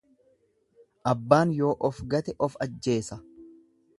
Abbaan 1.11 1.51
yoo 1.59 1.75
of 1.91 2.01
gate 2.13 2.35
of 2.47 2.57
ajjeesa. 2.67 3.21